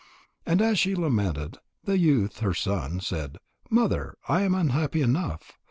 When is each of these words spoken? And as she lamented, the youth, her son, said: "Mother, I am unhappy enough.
And 0.47 0.63
as 0.63 0.79
she 0.79 0.95
lamented, 0.95 1.57
the 1.83 1.95
youth, 1.99 2.39
her 2.39 2.55
son, 2.55 3.01
said: 3.01 3.37
"Mother, 3.69 4.17
I 4.27 4.41
am 4.41 4.55
unhappy 4.55 5.03
enough. 5.03 5.51